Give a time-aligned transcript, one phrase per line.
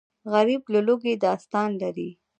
[0.33, 2.09] غریب د لوږې داستان لري